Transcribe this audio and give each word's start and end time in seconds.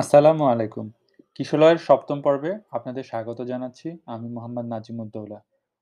আসসালামু 0.00 0.44
আলাইকুম। 0.52 0.86
কিশলয়ের 1.36 1.78
৭ম 1.86 2.18
পর্বে 2.26 2.50
আপনাদের 2.76 3.04
স্বাগত 3.10 3.38
জানাচ্ছি। 3.50 3.88
আমি 4.14 4.28
মোহাম্মদ 4.36 4.66
নাজিমুদ্দৌলা। 4.74 5.38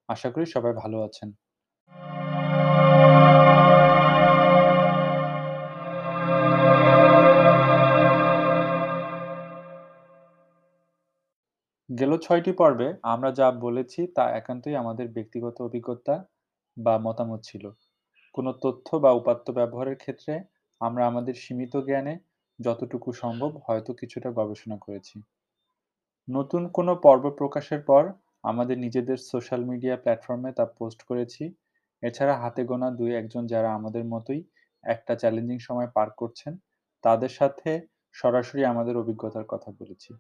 আশা 0.08 0.28
করি 0.34 0.46
সবাই 0.54 0.72
ভালো 0.82 0.98
আছেন। 1.06 1.28
গেল 11.98 12.12
ছয়টি 12.24 12.52
পর্বে 12.60 12.88
আমরা 13.12 13.30
যা 13.38 13.48
বলেছি 13.66 14.00
তা 14.16 14.24
একান্তই 14.40 14.74
আমাদের 14.82 15.06
ব্যক্তিগত 15.16 15.56
অভিজ্ঞতা 15.68 16.14
বা 16.76 16.94
মতামত 17.06 17.40
ছিল। 17.48 17.64
কোনো 18.34 18.50
তথ্য 18.64 18.88
বা 19.04 19.10
উপাত্ত 19.20 19.46
ব্যবহারের 19.58 19.96
ক্ষেত্রে 20.02 20.34
আমরা 20.80 21.02
আমাদের 21.10 21.34
সীমিত 21.44 21.74
জ্ঞানে 21.88 22.14
যতটুকু 22.60 23.12
সম্ভব 23.12 23.58
হয়তো 23.66 23.94
কিছুটা 23.94 24.30
গবেষণা 24.30 24.76
করেছি। 24.76 25.22
নতুন 26.28 26.68
কোনো 26.68 26.96
পর্ব 26.96 27.30
প্রকাশের 27.30 27.82
পর 27.82 28.12
আমাদের 28.42 28.78
নিজেদের 28.78 29.16
সোশ্যাল 29.16 29.64
মিডিয়া 29.64 29.96
প্ল্যাটফর্মে 29.96 30.52
তা 30.52 30.64
পোস্ট 30.66 31.02
করেছি। 31.02 31.54
এছাড়া 32.02 32.34
হাতে 32.38 32.64
গোনা 32.64 32.90
দুই 32.90 33.14
একজন 33.14 33.46
যারা 33.46 33.74
আমাদের 33.74 34.04
মতোই 34.04 34.44
একটা 34.84 35.14
চ্যালেঞ্জিং 35.14 35.58
সময় 35.58 35.86
পার 35.86 36.10
করছেন, 36.10 36.56
তাদের 37.02 37.28
সাথে 37.28 37.80
সরাসরি 38.14 38.64
আমাদের 38.64 38.96
অভিজ্ঞতার 38.96 39.44
কথা 39.44 39.70
বলেছি। 39.70 40.14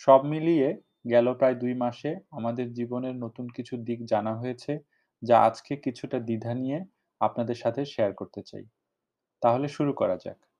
সব 0.00 0.24
মিলিয়ে 0.24 0.68
গেল 1.08 1.34
প্রায় 1.34 1.54
দুই 1.54 1.74
মাসে 1.74 2.16
আমাদের 2.30 2.72
জীবনের 2.72 3.16
নতুন 3.16 3.46
কিছু 3.48 3.76
দিক 3.76 4.04
জানা 4.04 4.34
হয়েছে, 4.34 4.72
যা 5.22 5.36
আজকে 5.42 5.76
কিছুটা 5.76 6.18
দ্বিধা 6.18 6.54
নিয়ে 6.54 6.78
আপনাদের 7.20 7.54
সাথে 7.54 7.84
শেয়ার 7.84 8.12
করতে 8.14 8.42
চাই। 8.42 8.64
তাহলে 9.42 9.68
শুরু 9.68 9.92
করা 9.92 10.16
যাক। 10.16 10.51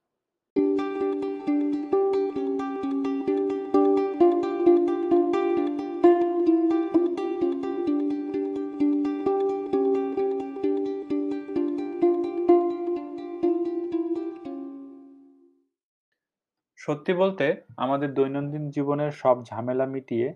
সত্যি 16.92 17.14
বলতে 17.14 17.46
আমাদের 17.76 18.14
দৈনন্দিন 18.14 18.70
জীবনের 18.70 19.10
সব 19.12 19.36
ঝামেলা 19.44 19.86
মিটিয়ে 19.86 20.28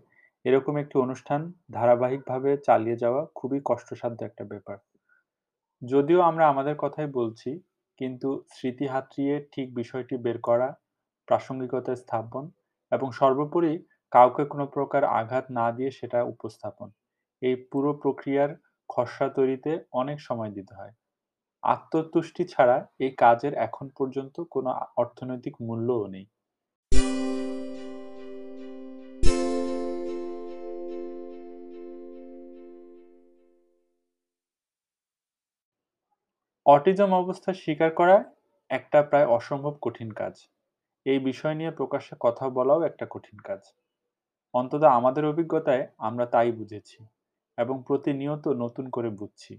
এরকম 0.44 0.76
একটি 0.76 0.98
অনুষ্ঠান 0.98 1.52
ধারাবাহিকভাবে 1.72 2.56
চালিয়ে 2.56 2.96
যাওয়া 2.96 3.22
খুবই 3.34 3.60
কষ্টসাধ্য 3.64 4.20
একটা 4.24 4.44
ব্যাপার। 4.44 4.76
যদিও 5.82 6.20
আমরা 6.20 6.48
আমাদের 6.48 6.74
কথাই 6.78 7.06
বলছি, 7.06 7.50
কিন্তু 7.98 8.44
স্মৃতি 8.50 8.86
হাতড়িয়ে 8.86 9.46
ঠিক 9.52 9.74
বিষয়টি 9.74 10.16
বের 10.16 10.38
করা, 10.38 10.74
প্রাসঙ্গিকতা 11.28 11.96
স্থাপন 11.96 12.50
এবং 12.92 13.12
সর্বোপরি 13.12 13.72
কাউকে 14.12 14.44
কোনো 14.44 14.66
প্রকার 14.66 15.04
আঘাত 15.04 15.44
না 15.50 15.72
দিয়ে 15.72 15.90
সেটা 15.90 16.18
উপস্থাপন। 16.22 16.90
এই 17.42 17.56
পুরো 17.72 17.92
প্রক্রিয়ার 17.92 18.50
খসড়া 18.88 19.28
তৈরিতে 19.28 19.70
অনেক 19.92 20.20
সময় 20.20 20.50
দিতে 20.50 20.74
হয়। 20.74 20.92
আত্মতুষ্টি 21.62 22.44
ছাড়া 22.44 22.86
এই 22.98 23.10
কাজের 23.16 23.54
এখন 23.54 23.88
পর্যন্ত 23.88 24.40
কোনো 24.50 24.70
অর্থনৈতিক 24.96 25.54
মূল্যও 25.60 26.06
নেই। 26.06 26.26
অটিজম 36.66 37.12
অবস্থা 37.12 37.52
স্বীকার 37.54 37.90
করা 37.90 38.24
একটা 38.70 39.02
প্রায় 39.02 39.26
অসম্ভব 39.26 39.74
কঠিন 39.82 40.10
কাজ। 40.10 40.34
এই 41.06 41.18
বিষয় 41.18 41.54
নিয়ে 41.54 41.70
প্রকাশ্যে 41.70 42.16
কথা 42.20 42.48
বলাও 42.48 42.82
একটা 42.82 43.06
কঠিন 43.10 43.38
কাজ। 43.38 43.60
অন্তত 44.54 44.82
আমাদের 44.82 45.24
অভিজ্ঞতায় 45.24 45.86
আমরা 45.98 46.26
তাই 46.26 46.52
বুঝেছি 46.52 47.04
এবং 47.58 47.82
প্রতিনিয়ত 47.86 48.48
নতুন 48.48 48.90
করে 48.90 49.10
বুঝছি। 49.10 49.52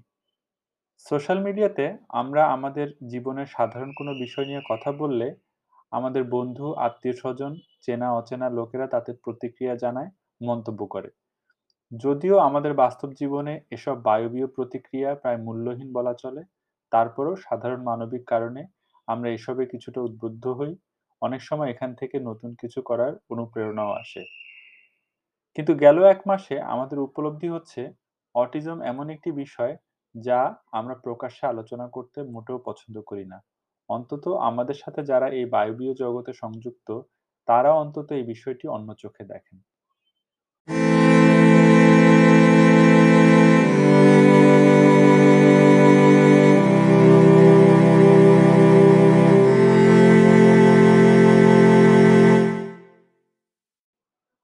সোশ্যাল 1.06 1.40
মিডিয়াতে 1.44 1.98
আমরা 2.10 2.42
আমাদের 2.46 2.88
জীবনের 3.08 3.46
সাধারণ 3.46 3.92
কোনো 3.94 4.12
বিষয় 4.14 4.46
নিয়ে 4.46 4.62
কথা 4.70 4.92
বললে 4.92 5.36
আমাদের 5.92 6.24
বন্ধু, 6.24 6.74
আত্মীয় 6.74 7.16
স্বজন 7.16 7.56
চেনা 7.82 8.14
অচেনা 8.14 8.50
লোকেরা 8.50 8.88
তাতে 8.88 9.14
প্রতিক্রিয়া 9.14 9.76
জানায়, 9.76 10.10
মন্তব্য 10.42 10.86
করে। 10.86 11.10
যদিও 11.92 12.38
আমাদের 12.38 12.74
বাস্তব 12.74 13.10
জীবনে 13.12 13.62
এসব 13.72 13.96
বায়বীয় 14.04 14.48
প্রতিক্রিয়া 14.48 15.16
প্রায় 15.16 15.38
মূল্যহীন 15.38 15.94
বলা 15.94 16.14
চলে, 16.14 16.44
তারপরও 16.92 17.34
সাধারণ 17.46 17.82
মানবিক 17.84 18.24
কারণে 18.28 18.62
আমরা 19.08 19.30
এসবে 19.30 19.64
কিছুটা 19.66 20.00
উদ্বুদ্ধ 20.02 20.46
হই। 20.60 20.74
অনেক 21.22 21.42
সময় 21.42 21.70
এখান 21.70 21.92
থেকে 21.96 22.16
নতুন 22.20 22.52
কিছু 22.56 22.80
করার 22.82 23.14
অনুপ্রেরণাও 23.30 23.92
আসে। 23.94 24.24
কিন্তু 25.58 25.74
গেল 25.76 25.98
১ 26.06 26.20
মাসে 26.28 26.56
আমাদের 26.74 26.98
উপলব্ধি 27.00 27.50
হচ্ছে 27.50 27.82
অটিজম 28.36 28.78
এমন 28.84 29.06
একটি 29.10 29.30
বিষয় 29.34 29.74
যা 30.16 30.40
আমরা 30.72 30.96
প্রকাশ্যে 31.04 31.44
আলোচনা 31.48 31.86
করতে 31.88 32.20
মোটেও 32.34 32.60
পছন্দ 32.66 32.96
করি 33.02 33.26
না। 33.26 33.38
অন্তত 33.90 34.26
আমাদের 34.50 34.78
সাথে 34.84 35.02
যারা 35.04 35.28
এই 35.30 35.46
বায়বীয় 35.46 35.94
জগতে 35.94 36.32
সংযুক্ত, 36.34 36.90
তারা 37.48 37.72
অন্তত 37.74 38.08
এই 38.12 38.24
বিষয়টি 38.24 38.66
অন্য 38.68 38.90
চোখে 38.96 39.24
দেখেন। 39.26 39.58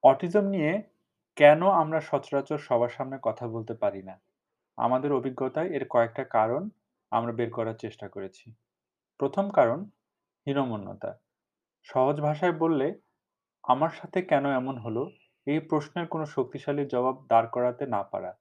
অটিজম 0.04 0.42
নিয়ে 0.42 0.84
কেন 1.36 1.68
আমরা 1.68 2.02
সচরাচর 2.02 2.58
সবার 2.58 2.90
সামনে 2.90 3.18
কথা 3.22 3.48
বলতে 3.48 3.74
পারি 3.74 4.04
না? 4.04 4.22
আমাদের 4.78 5.14
অভিজ্ঞতায় 5.14 5.70
এর 5.70 5.86
কয়েকটা 5.90 6.24
কারণ 6.24 6.70
আমরা 7.12 7.32
বের 7.32 7.52
করার 7.52 7.76
চেষ্টা 7.76 8.08
করেছি। 8.08 8.54
প্রথম 9.18 9.50
কারণ 9.50 9.86
হীনমন্যতা। 10.48 11.20
সহজ 11.84 12.22
ভাষায় 12.22 12.52
বললে, 12.52 13.00
আমার 13.64 13.90
সাথে 13.90 14.22
কেন 14.22 14.46
এমন 14.46 14.78
হলো? 14.78 15.10
এই 15.46 15.60
প্রশ্নের 15.60 16.08
কোনো 16.08 16.26
শক্তিশালী 16.26 16.86
জবাব 16.86 17.26
দাঁড় 17.30 17.48
করাতে 17.48 17.86
না 17.86 18.04
পারা। 18.04 18.38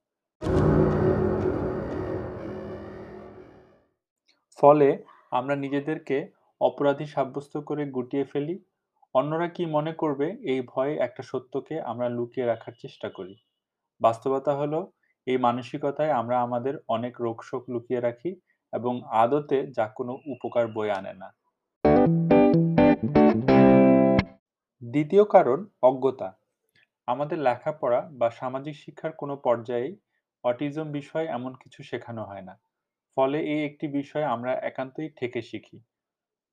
ফলে 4.60 5.04
আমরা 5.30 5.56
নিজেদেরকে 5.56 6.28
অপরাধী 6.60 7.06
সাব্যস্ত 7.06 7.56
করে 7.56 7.90
গুটিয়ে 7.90 8.24
ফেলি। 8.24 8.64
অন্যরা 9.14 9.48
কি 9.48 9.66
মনে 9.66 9.92
করবে 9.92 10.30
এই 10.30 10.60
ভয়ে 10.60 10.98
একটা 10.98 11.22
সত্যকে 11.22 11.80
আমরা 11.80 12.08
লুকিয়ে 12.08 12.46
রাখার 12.46 12.72
চেষ্টা 12.78 13.08
করি। 13.08 13.36
বাস্তবতা 14.00 14.56
হলো, 14.56 14.92
এই 15.26 15.36
মানসিকতায় 15.36 16.10
আমরা 16.10 16.42
আমাদের 16.42 16.74
অনেক 16.88 17.20
রোগশোক 17.20 17.70
লুকিয়ে 17.70 18.00
রাখি 18.00 18.40
এবং 18.72 19.02
আদতে 19.10 19.66
যা 19.66 19.86
কোনো 19.88 20.12
উপকার 20.12 20.66
বয়ে 20.66 20.92
আনে 20.92 21.12
না। 21.12 21.34
দ্বিতীয় 24.84 25.24
কারণ, 25.24 25.66
অজ্ঞতা। 25.82 26.38
আমাদের 27.06 27.38
লেখাপড়া 27.38 28.08
বা 28.12 28.30
সামাজিক 28.30 28.76
শিক্ষার 28.76 29.12
কোনো 29.12 29.36
পর্যায়েই 29.36 29.96
অটিজম 30.44 30.92
বিষয়ে 30.92 31.26
এমন 31.26 31.54
কিছু 31.54 31.82
শেখানো 31.82 32.24
হয় 32.24 32.42
না। 32.42 32.60
ফলে 33.16 33.40
এই 33.40 33.64
একটি 33.64 33.88
বিষয় 33.88 34.22
আমরা 34.22 34.52
একান্তই 34.54 35.08
ঠেকে 35.08 35.42
শিখি। 35.42 35.80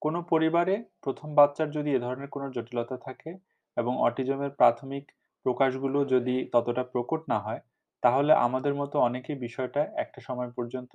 কোনো 0.01 0.19
পরিবারে 0.31 0.75
প্রথম 1.03 1.29
বাচ্চার 1.35 1.67
যদি 1.77 1.89
এ 1.93 1.99
ধরনের 1.99 2.29
কোনো 2.29 2.47
জটিলতা 2.55 2.97
থাকে 3.07 3.31
এবং 3.77 3.93
অটিজমের 4.07 4.51
প্রাথমিক 4.51 5.03
প্রকাশগুলো 5.45 5.99
যদি 6.05 6.35
ততটা 6.53 6.83
প্রকট 6.93 7.21
না 7.33 7.37
হয়, 7.39 7.61
তাহলে 8.03 8.31
আমাদের 8.45 8.73
মতো 8.75 8.95
অনেকেই 8.99 9.38
বিষয়টা 9.39 9.81
একটা 9.95 10.19
সময় 10.21 10.51
পর্যন্ত 10.57 10.93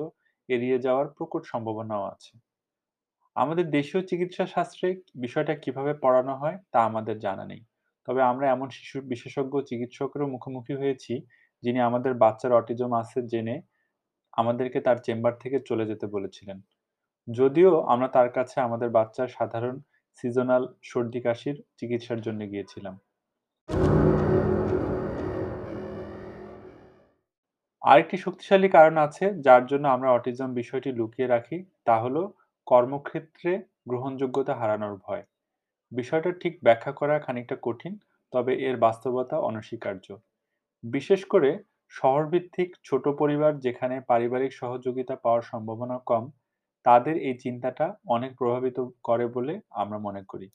এড়িয়ে 0.48 0.78
যাওয়ার 0.78 1.06
প্রকট 1.16 1.42
সম্ভাবনাও 1.52 2.04
আছে। 2.06 2.32
আমাদের 3.36 3.66
দেশীয় 3.70 4.00
চিকিৎসা 4.02 4.44
শাস্ত্রে 4.46 4.86
বিষয়টা 5.16 5.54
কীভাবে 5.64 5.92
পড়ানো 6.02 6.34
হয় 6.34 6.56
তা 6.72 6.78
আমাদের 6.84 7.16
জানা 7.18 7.44
নেই। 7.44 7.62
তবে 8.08 8.20
আমরা 8.22 8.46
এমন 8.48 8.68
শিশু 8.70 8.96
বিশেষজ্ঞ 9.12 9.54
চিকিৎসকেরও 9.70 10.26
মুখোমুখি 10.26 10.74
হয়েছি, 10.80 11.14
যিনি 11.62 11.78
আমাদের 11.80 12.12
বাচ্চার 12.22 12.52
অটিজম 12.52 12.90
আছে 13.02 13.18
জেনে 13.32 13.56
আমাদেরকে 14.34 14.78
তার 14.80 14.98
চেম্বার 14.98 15.34
থেকে 15.42 15.56
চলে 15.68 15.84
যেতে 15.90 16.06
বলেছিলেন। 16.06 16.58
যদিও 17.32 17.80
আমরা 17.80 18.08
তার 18.08 18.30
কাছে 18.30 18.60
আমাদের 18.60 18.88
বাচ্চার 18.90 19.28
সাধারণ 19.28 19.80
সিজনাল 20.14 20.74
সর্দি-কাশির 20.82 21.62
চিকিৎসার 21.76 22.20
জন্য 22.20 22.50
গিয়েছিলাম। 22.50 22.98
আরেকটি 27.82 28.16
শক্তিশালী 28.16 28.68
কারণ 28.68 28.96
আছে 28.96 29.34
যার 29.40 29.66
জন্য 29.66 29.88
আমরা 29.88 30.10
অটিজম 30.10 30.54
বিষয়টি 30.54 30.92
লুকিয়ে 30.92 31.28
রাখি, 31.28 31.64
তা 31.84 32.00
হলো 32.00 32.32
কর্মক্ষেত্রে 32.66 33.62
গ্রহণযোগ্যতা 33.88 34.54
হারানোর 34.54 34.96
ভয়। 34.96 35.22
বিষয়টা 35.92 36.32
ঠিক 36.32 36.58
ব্যাখ্যা 36.62 36.92
করা 36.92 37.18
খানিকটা 37.18 37.56
কঠিন, 37.62 37.98
তবে 38.32 38.64
এর 38.64 38.76
বাস্তবতা 38.76 39.38
অনস্বীকার্য। 39.38 40.16
বিশেষ 40.82 41.24
করে 41.24 41.58
শহরভিত্তিক 41.88 42.76
ছোট 42.84 43.08
পরিবার 43.08 43.58
যেখানে 43.58 44.00
পারিবারিক 44.00 44.52
সহযোগিতা 44.52 45.16
পাওয়ার 45.16 45.42
সম্ভাবনা 45.42 45.98
কম, 45.98 46.30
তাদের 46.84 47.16
এই 47.16 47.34
চিন্তাটা 47.38 47.94
অনেক 48.06 48.36
প্রভাবিত 48.38 48.88
করে 49.02 49.26
বলে 49.26 49.60
আমরা 49.70 49.98
মনে 49.98 50.22
করি। 50.28 50.50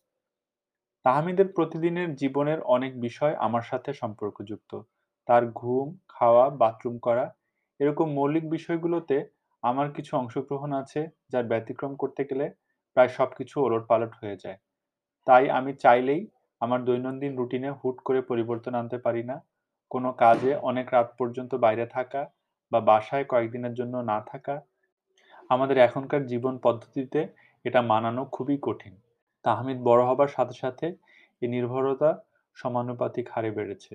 তাহমিদের 1.06 1.48
প্রতিদিনের 1.48 2.16
জীবনের 2.16 2.62
অনেক 2.62 3.00
বিষয় 3.00 3.36
আমার 3.36 3.62
সাথে 3.62 3.94
সম্পর্কযুক্ত। 3.94 4.82
তার 5.28 5.48
ঘুম, 5.52 5.98
খাওয়া, 6.10 6.50
বাথরুম 6.50 6.98
করা 6.98 7.36
এরকম 7.80 8.12
মৌলিক 8.12 8.50
বিষয়গুলোতে 8.50 9.30
আমার 9.64 9.92
কিছু 9.92 10.18
অংশগ্রহণ 10.18 10.74
আছে 10.74 11.08
যার 11.30 11.44
ব্যতিক্রম 11.44 11.96
করতে 11.96 12.24
গেলে 12.24 12.52
প্রায় 12.98 13.08
সব 13.08 13.16
সবকিছু 13.16 13.62
ওলটপালট 13.62 14.16
হয়ে 14.16 14.38
যায়। 14.38 14.58
তাই 15.28 15.50
আমি 15.50 15.74
চাইলেই 15.74 16.28
আমার 16.60 16.86
দৈনন্দিন 16.86 17.36
রুটিনে 17.38 17.70
হুট 17.70 18.00
করে 18.00 18.22
পরিবর্তন 18.22 18.76
আনতে 18.76 18.98
পারি 18.98 19.24
না। 19.24 19.44
কোনো 19.90 20.12
কাজে 20.12 20.56
অনেক 20.56 20.94
রাত 20.94 21.14
পর্যন্ত 21.20 21.56
বাইরে 21.56 21.86
থাকা 21.86 22.30
বা 22.72 22.80
বাসায় 22.80 23.24
কয়েকদিনের 23.24 23.74
জন্য 23.74 23.98
না 23.98 24.22
থাকা, 24.22 24.62
আমাদের 25.50 25.78
এখনকার 25.78 26.22
জীবন 26.26 26.54
পদ্ধতিতে 26.58 27.20
এটা 27.66 27.80
মানানো 27.82 28.22
খুবই 28.26 28.58
কঠিন। 28.62 28.94
তাহমিদ 29.46 29.78
বড় 29.84 30.02
হবার 30.06 30.30
সাথে, 30.30 30.56
সাথে 30.56 30.88
এ 31.42 31.48
নির্ভরতা 31.48 32.10
সমানুপাতিক 32.58 33.26
হারে 33.34 33.52
বেড়েছে। 33.52 33.94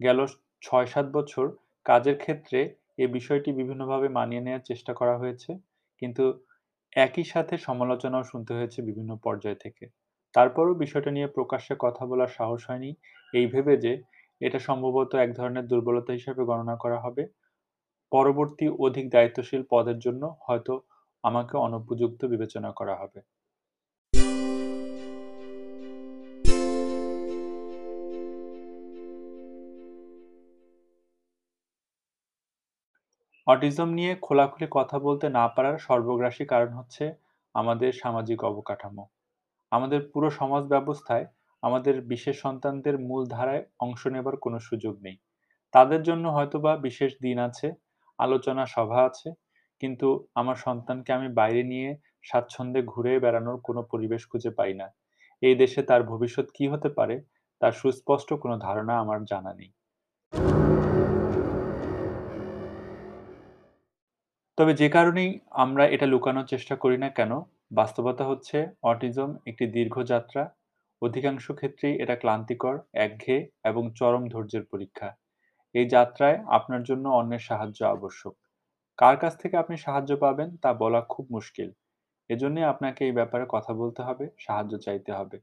গেল 0.00 0.18
৬-৭ 0.62 1.06
বছর 1.12 1.44
কাজের 1.86 2.16
ক্ষেত্রে 2.18 2.60
এ 2.98 3.06
বিষয়টি 3.08 3.50
বিভিন্নভাবে 3.52 4.08
মানিয়ে 4.08 4.42
নেওয়ার 4.42 4.66
চেষ্টা 4.70 4.92
করা 4.94 5.14
হয়েছে। 5.18 5.50
কিন্তু 6.02 6.24
একই 6.96 7.24
সাথে 7.24 7.54
সমালোচনাও 7.58 8.24
শুনতে 8.24 8.52
হয়েছে 8.54 8.78
বিভিন্ন 8.82 9.10
পর্যায় 9.16 9.58
থেকে। 9.60 9.84
তারপরও 10.34 10.74
বিষয়টা 10.74 11.10
নিয়ে 11.10 11.28
প্রকাশ্যে 11.28 11.74
কথা 11.78 12.02
বলার 12.06 12.30
সাহস 12.38 12.60
হয়নি 12.68 12.90
এই 13.34 13.46
ভেবে 13.46 13.74
যে 13.76 13.92
এটা 14.40 14.58
সম্ভবত 14.58 15.10
এক 15.16 15.30
ধরনের 15.34 15.64
দুর্বলতা 15.66 16.12
হিসেবে 16.12 16.42
গণনা 16.44 16.76
করা 16.76 16.98
হবে। 17.00 17.22
পরবর্তী 18.16 18.66
অধিক 18.86 19.06
দায়িত্বশীল 19.10 19.62
পদের 19.70 19.98
জন্য 19.98 20.22
হয়তো 20.46 20.74
আমাকে 21.22 21.54
অনুপযুক্ত 21.66 22.20
বিবেচনা 22.32 22.70
করা 22.78 22.94
হবে। 23.02 23.20
অটিজম 33.46 33.88
নিয়ে 33.88 34.12
খোলাখুলি 34.22 34.66
কথা 34.70 34.96
বলতে 34.98 35.26
না 35.28 35.44
পারার 35.48 35.76
সর্বগ্রাসী 35.78 36.44
কারণ 36.44 36.70
হচ্ছে 36.78 37.04
আমাদের 37.54 37.90
সামাজিক 38.02 38.38
অবকাঠামো। 38.44 39.04
আমাদের 39.72 40.00
পুরো 40.12 40.28
সমাজ 40.30 40.62
ব্যবস্থায় 40.64 41.26
আমাদের 41.62 41.94
বিশেষ 42.12 42.36
সন্তানদের 42.44 42.94
মূল 42.98 43.22
ধারায় 43.26 43.64
অংশ 43.80 44.02
নেবার 44.06 44.36
কোনো 44.36 44.58
সুযোগ 44.58 44.94
নেই। 45.02 45.16
তাদের 45.74 46.00
জন্য 46.02 46.24
হয়তোবা 46.28 46.72
বিশেষ 46.86 47.10
দিন 47.22 47.38
আছে, 47.48 47.68
আলোচনা 48.18 48.64
সভা 48.74 49.00
আছে, 49.08 49.28
কিন্তু 49.82 50.08
আমার 50.40 50.56
সন্তানকে 50.66 51.10
আমি 51.18 51.28
বাইরে 51.40 51.62
নিয়ে 51.72 51.90
স্বাচ্ছন্দ্যে 52.28 52.80
ঘুরে 52.92 53.12
বেড়ানোর 53.24 53.58
কোনো 53.66 53.80
পরিবেশ 53.92 54.22
খুঁজে 54.30 54.50
পাই 54.58 54.72
না। 54.80 54.86
এই 55.42 55.54
দেশে 55.62 55.80
তার 55.90 56.02
ভবিষ্যৎ 56.12 56.46
কি 56.56 56.64
হতে 56.72 56.88
পারে 56.98 57.16
তার 57.60 57.72
সুস্পষ্ট 57.80 58.28
কোনো 58.42 58.56
ধারণা 58.66 58.94
আমার 59.02 59.18
জানা 59.30 59.52
নেই। 59.60 59.70
তবে 64.58 64.72
যে 64.80 64.88
কারণেই 64.96 65.30
আমরা 65.64 65.84
এটা 65.94 66.06
লুকানোর 66.12 66.46
চেষ্টা 66.52 66.74
করি 66.82 66.96
না 67.04 67.08
কেন, 67.18 67.32
বাস্তবতা 67.80 68.24
হচ্ছে 68.30 68.58
অটিজম 68.90 69.30
একটি 69.50 69.64
দীর্ঘ 69.76 69.96
যাত্রা। 70.12 70.42
অধিকাংশ 71.02 71.44
ক্ষেত্রেই 71.58 71.94
এটা 72.02 72.14
ক্লান্তিকর, 72.22 72.76
একঘেয়ে 73.04 73.42
এবং 73.70 73.82
চরম 73.98 74.22
ধৈর্যের 74.32 74.64
পরীক্ষা। 74.72 75.08
এই 75.80 75.86
যাত্রায় 75.96 76.36
আপনার 76.58 76.82
জন্য 76.88 77.04
অন্যের 77.08 77.42
সাহায্য 77.48 77.80
আবশ্যক। 77.96 78.34
কার 78.98 79.16
কাছ 79.22 79.32
থেকে 79.42 79.54
আপনি 79.56 79.76
সাহায্য 79.76 80.10
পাবেন 80.24 80.48
তা 80.62 80.70
বলা 80.82 81.00
খুব 81.12 81.24
মুশকিল। 81.36 81.68
এজন্যই 82.30 82.66
আপনাকে 82.72 83.00
এই 83.08 83.14
ব্যাপারে 83.18 83.44
কথা 83.54 83.72
বলতে 83.74 84.00
হবে, 84.02 84.24
সাহায্য 84.38 84.72
চাইতে 84.78 85.10
হবে। 85.12 85.36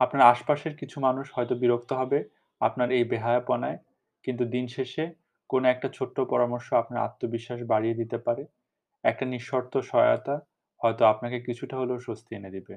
আপনার 0.00 0.22
আশপাশের 0.32 0.74
কিছু 0.80 0.96
মানুষ 1.00 1.26
হয়তো 1.36 1.54
বিরক্ত 1.62 1.90
হবে 1.92 2.18
আপনার 2.60 2.88
এই 2.92 3.04
বেহায়াপনায়, 3.04 3.78
কিন্তু 4.24 4.44
দিন 4.54 4.64
শেষে 4.66 5.04
কোনো 5.50 5.66
একটা 5.68 5.88
ছোট্ট 5.88 6.16
পরামর্শ 6.32 6.68
আপনার 6.72 7.00
আত্মবিশ্বাস 7.06 7.60
বাড়িয়ে 7.72 7.98
দিতে 8.00 8.18
পারে। 8.26 8.42
একটা 9.04 9.24
নিঃশর্ত 9.32 9.74
সহায়তা 9.90 10.36
হয়তো 10.80 11.02
আপনাকে 11.12 11.38
কিছুটা 11.40 11.74
হলেও 11.76 11.98
স্বস্তি 12.06 12.30
এনে 12.36 12.50
দিবে। 12.50 12.74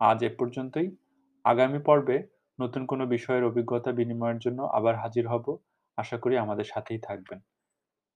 আজ 0.00 0.22
এ 0.22 0.30
পর্যন্তই। 0.38 0.96
আগামী 1.44 1.78
পর্বে 1.78 2.22
নতুন 2.60 2.86
কোনো 2.86 3.06
বিষয়ের 3.06 3.44
অভিজ্ঞতা 3.44 3.92
বিনিময়ের 3.92 4.38
জন্য 4.38 4.62
আবার 4.62 4.96
হাজির 4.96 5.28
হব। 5.28 5.56
আশা 5.96 6.18
করি 6.18 6.38
আমাদের 6.38 6.64
সাথেই 6.64 6.98
থাকবেন। 6.98 7.38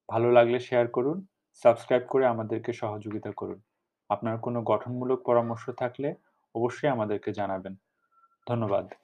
ভালো 0.08 0.32
লাগলে 0.32 0.60
শেয়ার 0.60 0.88
করুন, 0.88 1.26
সাবস্ক্রাইব 1.54 2.02
করে 2.08 2.26
আমাদেরকে 2.26 2.72
সহযোগিতা 2.72 3.32
করুন। 3.32 3.62
আপনার 4.10 4.38
কোনো 4.38 4.62
গঠনমূলক 4.62 5.22
পরামর্শ 5.24 5.70
থাকলে 5.70 6.14
অবশ্যই 6.54 6.88
আমাদেরকে 6.88 7.32
জানাবেন। 7.32 7.74
ধন্যবাদ। 8.48 9.03